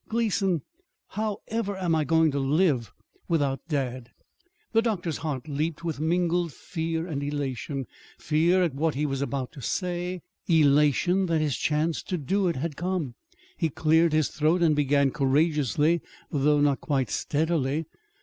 [0.09, 0.63] Gleason
[1.09, 2.91] how ever am I going to live
[3.27, 4.09] without dad!"
[4.71, 7.85] The doctor's heart leaped with mingled fear and elation:
[8.17, 12.55] fear at what he was about to do; elation that his chance to do it
[12.55, 13.13] had come.
[13.59, 17.85] He cleared his throat and began, courageously, though not quite steadily.